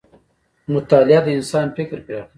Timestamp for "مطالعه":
0.73-1.19